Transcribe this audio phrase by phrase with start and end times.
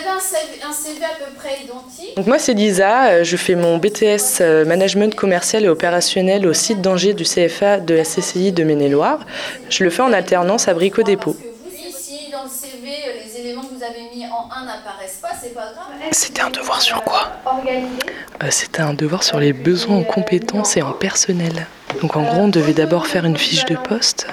[0.00, 2.16] avez un CV, un CV à peu près identique.
[2.16, 6.52] Donc moi c'est Lisa, euh, je fais mon BTS euh, Management commercial et opérationnel au
[6.52, 9.20] site d'Angers du CFA de la CCI de Maine-et-Loire.
[9.68, 11.34] Je le fais en alternance à Brico Dépôt.
[11.34, 12.90] Parce que vous, si dans le CV,
[13.24, 15.86] les éléments que vous avez mis en 1 n'apparaissent pas, c'est pas grave.
[16.12, 17.28] C'était un devoir sur quoi?
[17.46, 21.66] Euh, C'était un devoir sur les besoins en compétences et en personnel.
[22.00, 24.26] Donc en gros on devait d'abord faire une fiche de poste.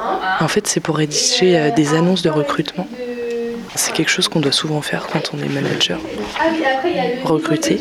[0.00, 0.44] En 1.
[0.44, 2.86] En fait c'est pour rédiger des annonces de recrutement.
[3.74, 5.98] C'est quelque chose qu'on doit souvent faire quand on est manager.
[7.24, 7.80] Recruter.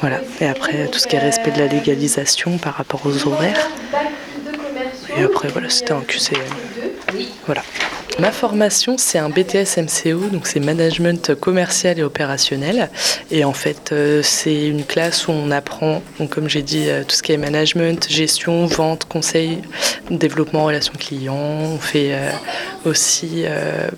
[0.00, 0.20] Voilà.
[0.40, 3.68] Et après tout ce qui est respect de la légalisation par rapport aux horaires.
[3.90, 4.02] Bac
[4.32, 5.14] plus 2 commerciaux.
[5.18, 6.40] Et après voilà c'était un QCM.
[7.46, 7.62] Voilà.
[8.20, 12.90] Ma formation, c'est un BTS MCO, donc c'est management commercial et opérationnel.
[13.30, 17.04] Et en fait, euh, c'est une classe où on apprend, donc comme j'ai dit, euh,
[17.04, 19.62] tout ce qui est management, gestion, vente, conseil,
[20.10, 21.36] développement, relations clients.
[21.36, 22.30] On fait euh,
[22.86, 23.44] aussi,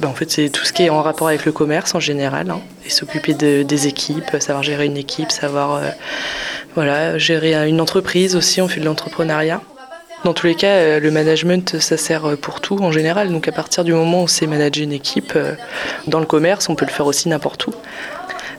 [0.01, 2.51] ben, en fait, c'est tout ce qui est en rapport avec le commerce en général,
[2.51, 5.81] hein, et s'occuper de- des équipes, savoir gérer une équipe, savoir,
[6.75, 8.61] voilà, gérer une entreprise aussi.
[8.61, 9.63] On fait de l'entrepreneuriat.
[10.25, 13.31] Dans tous les cas, euh, le management, ça sert euh, pour tout en général.
[13.31, 15.55] Donc à partir du moment où c'est manager une équipe, euh,
[16.09, 17.75] dans le commerce, on peut le faire aussi n'importe où.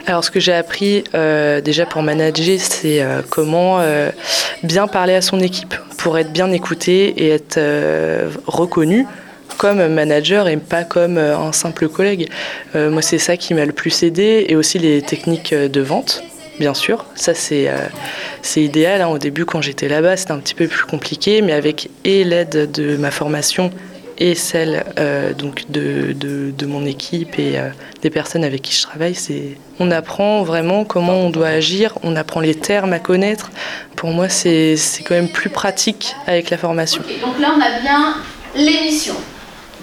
[0.08, 1.04] Alors ce que j'ai appris
[1.64, 3.84] déjà pour manager, c'est comment
[4.64, 7.59] bien parler à son équipe pour être bien écouté et être
[8.48, 9.06] reconnu
[9.59, 12.30] comme manager et pas comme un simple collègue.
[12.73, 16.23] Moi, c'est ça qui m'a le plus aidé et aussi les techniques de vente.
[16.62, 17.88] Bien sûr, ça c'est euh,
[18.56, 19.02] idéal.
[19.02, 19.08] hein.
[19.08, 22.98] Au début, quand j'étais là-bas, c'était un petit peu plus compliqué, mais avec l'aide de
[22.98, 23.72] ma formation
[24.20, 27.70] et celle euh, donc de, mon équipe et euh,
[28.04, 29.17] des personnes avec qui je travaille,
[29.80, 33.50] on apprend vraiment comment on doit agir, on apprend les termes à connaître.
[33.95, 37.02] Pour moi, c'est quand même plus pratique avec la formation.
[37.23, 38.17] Donc là on a bien
[38.54, 39.16] l'émission.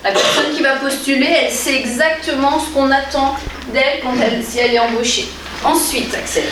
[0.05, 3.34] La personne qui va postuler, elle sait exactement ce qu'on attend
[3.75, 4.12] d'elle quand
[4.49, 5.27] si elle est embauchée.
[5.64, 6.45] Ensuite, Axel.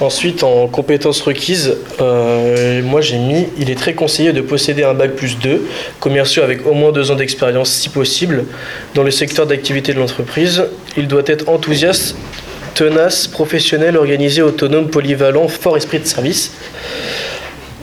[0.00, 4.94] Ensuite, en compétences requises, euh, moi j'ai mis il est très conseillé de posséder un
[4.94, 5.66] bac plus 2,
[5.98, 8.44] commerciaux avec au moins deux ans d'expérience si possible,
[8.94, 10.64] dans le secteur d'activité de l'entreprise.
[10.96, 12.16] Il doit être enthousiaste,
[12.74, 16.52] tenace, professionnel, organisé, autonome, polyvalent, fort esprit de service.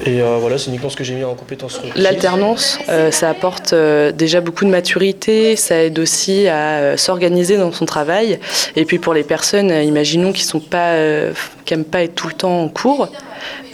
[0.06, 2.02] Et euh, voilà, c'est uniquement ce que j'ai mis en compétences requises.
[2.02, 7.72] L'alternance, euh, ça apporte euh, déjà beaucoup de maturité, ça aide aussi à s'organiser dans
[7.72, 8.40] son travail.
[8.76, 11.34] Et puis pour les personnes, imaginons qui pas, euh,
[11.66, 13.10] qui aiment pas être tout le temps en cours,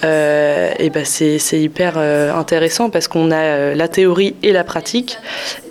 [0.03, 5.17] et ben c'est hyper intéressant parce qu'on a la théorie et la pratique.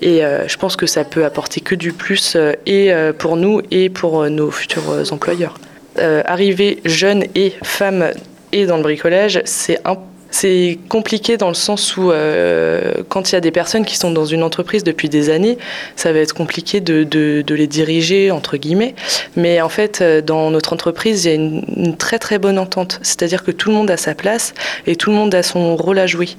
[0.01, 4.31] Et je pense que ça peut apporter que du plus et pour nous et pour
[4.31, 5.59] nos futurs employeurs.
[5.99, 8.11] Arriver jeune et femme
[8.53, 9.99] et dans le bricolage, c'est un
[10.33, 14.11] c'est compliqué dans le sens où euh, quand il y a des personnes qui sont
[14.11, 15.59] dans une entreprise depuis des années,
[15.95, 18.95] ça va être compliqué de, de- de les diriger, entre guillemets.
[19.37, 22.59] Mais en fait, euh, dans notre entreprise, il y a une, une très très bonne
[22.59, 22.99] entente.
[23.03, 24.55] C'est-à-dire que tout le monde a sa place
[24.87, 26.31] et tout le monde a son rôle à jouer.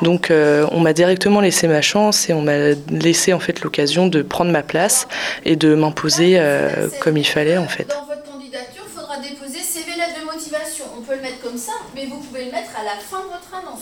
[0.00, 4.06] Donc euh, on m'a directement laissé ma chance et on m'a laissé en fait l'occasion
[4.06, 5.08] de prendre ma place
[5.44, 7.88] et de m'imposer euh, comme il fallait en fait.
[7.88, 10.84] Dans votre candidature, il faudra déposer CV lettre de motivation.
[10.96, 13.24] On peut le mettre comme ça, mais vous pouvez le mettre à la fin de
[13.24, 13.80] votre annonce.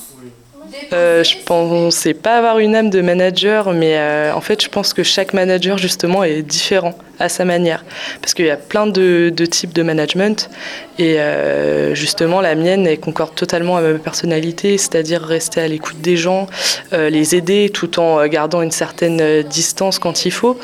[0.92, 4.92] Euh, je pensais pas avoir une âme de manager, mais euh, en fait, je pense
[4.92, 7.84] que chaque manager, justement, est différent à sa manière.
[8.20, 10.50] Parce qu'il y a plein de, de types de management.
[10.98, 16.00] Et euh, justement, la mienne, elle concorde totalement à ma personnalité, c'est-à-dire rester à l'écoute
[16.00, 16.46] des gens,
[16.92, 20.58] euh, les aider tout en gardant une certaine distance quand il faut.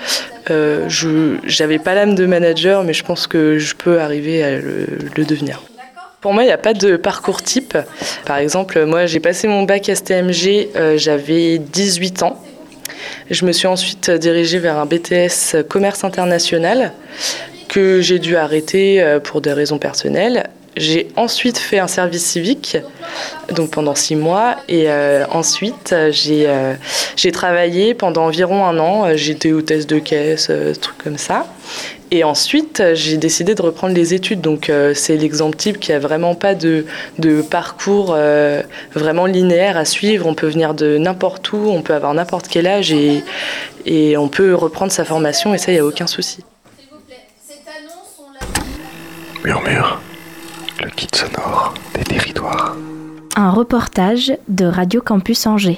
[0.51, 4.51] Euh, je n'avais pas l'âme de manager, mais je pense que je peux arriver à
[4.59, 4.87] le-
[5.17, 5.63] le devenir.
[6.25, 7.77] Pour moi, il n'y a pas de parcours type.
[8.25, 12.43] Par exemple, moi, j'ai passé mon bac STMG, euh, j'avais 18 ans.
[13.31, 16.95] Je me suis ensuite dirigée vers un BTS commerce international
[17.69, 20.49] que j'ai dû arrêter euh, pour des raisons personnelles.
[20.77, 22.77] J'ai ensuite fait un service civique,
[23.53, 26.75] donc pendant six mois, et euh, ensuite euh, j'ai euh,
[27.15, 29.05] j'ai travaillé pendant environ un an.
[29.07, 31.47] Euh, J'étais hôtesse de caisse, euh, trucs comme ça.
[32.11, 34.41] Et ensuite, j'ai décidé de reprendre les études.
[34.41, 36.85] Donc, euh, c'est l'exemple type qui a vraiment pas de,
[37.19, 38.63] de parcours euh,
[38.95, 40.27] vraiment linéaire à suivre.
[40.27, 43.25] On peut venir de n'importe où, on peut avoir n'importe quel âge et,
[43.87, 46.45] et on peut reprendre sa formation et ça, il n'y a aucun souci.
[46.79, 47.17] S'il vous plaît,
[47.49, 50.01] cette annonce, on l'a Murmure,
[50.85, 52.77] le kit sonore des territoires.
[53.37, 55.73] Un reportage de Radio Campus Angers.